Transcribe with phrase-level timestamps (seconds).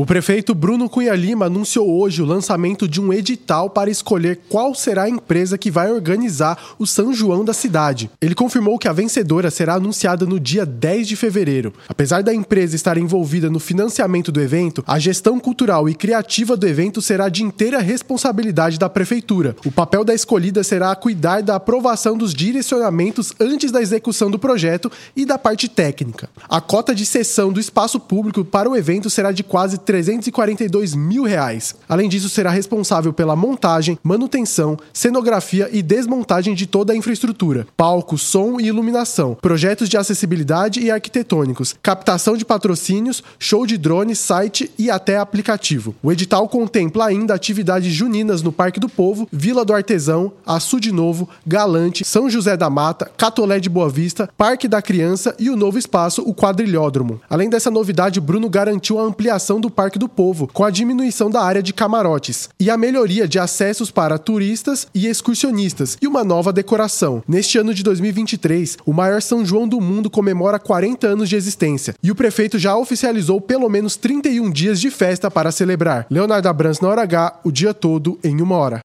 [0.00, 4.74] O prefeito Bruno Cunha Lima anunciou hoje o lançamento de um edital para escolher qual
[4.74, 8.10] será a empresa que vai organizar o São João da cidade.
[8.18, 11.74] Ele confirmou que a vencedora será anunciada no dia 10 de fevereiro.
[11.86, 16.66] Apesar da empresa estar envolvida no financiamento do evento, a gestão cultural e criativa do
[16.66, 19.54] evento será de inteira responsabilidade da prefeitura.
[19.66, 24.90] O papel da escolhida será cuidar da aprovação dos direcionamentos antes da execução do projeto
[25.14, 26.30] e da parte técnica.
[26.48, 31.24] A cota de cessão do espaço público para o evento será de quase 342 mil
[31.24, 31.74] reais.
[31.88, 38.16] Além disso, será responsável pela montagem, manutenção, cenografia e desmontagem de toda a infraestrutura, palco,
[38.16, 44.70] som e iluminação, projetos de acessibilidade e arquitetônicos, captação de patrocínios, show de drone, site
[44.78, 45.92] e até aplicativo.
[46.00, 50.92] O edital contempla ainda atividades juninas no Parque do Povo, Vila do Artesão, Açu de
[50.92, 55.56] Novo, Galante, São José da Mata, Catolé de Boa Vista, Parque da Criança e o
[55.56, 57.20] novo espaço, o Quadrilhódromo.
[57.28, 61.40] Além dessa novidade, Bruno garantiu a ampliação do Parque do Povo, com a diminuição da
[61.40, 66.52] área de camarotes e a melhoria de acessos para turistas e excursionistas e uma nova
[66.52, 67.22] decoração.
[67.26, 71.94] Neste ano de 2023, o maior São João do mundo comemora 40 anos de existência
[72.02, 76.06] e o prefeito já oficializou pelo menos 31 dias de festa para celebrar.
[76.10, 78.89] Leonardo Abrams na hora H, o dia todo em uma hora.